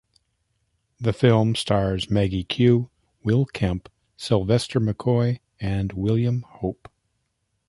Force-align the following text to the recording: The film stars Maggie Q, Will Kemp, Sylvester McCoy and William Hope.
The 0.99 1.13
film 1.13 1.53
stars 1.53 2.09
Maggie 2.09 2.43
Q, 2.43 2.89
Will 3.23 3.45
Kemp, 3.45 3.87
Sylvester 4.17 4.79
McCoy 4.79 5.41
and 5.59 5.93
William 5.93 6.41
Hope. 6.41 6.89